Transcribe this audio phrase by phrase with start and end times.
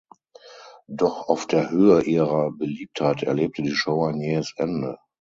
[0.87, 4.97] Doch auf der Höhe ihrer Beliebtheit erlebte die Show ein jähes Ende.